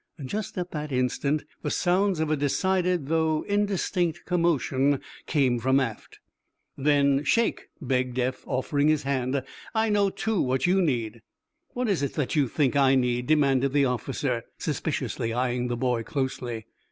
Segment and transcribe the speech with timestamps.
[0.25, 6.17] Just at that instant the sounds of a decided though indistinct commotion came from aft.
[6.75, 9.43] "Then shake," begged Eph, offering his hand.
[9.75, 11.21] "I know, too, what you need."
[11.73, 16.01] "What is it that you think I need?" demanded the officer, suspiciously, eyeing the boy
[16.01, 16.65] closely.